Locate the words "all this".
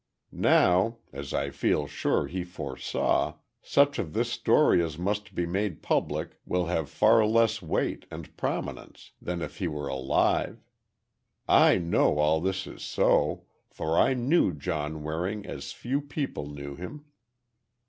12.17-12.65